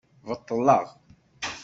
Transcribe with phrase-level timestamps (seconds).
[0.27, 0.85] Beṭṭleɣ.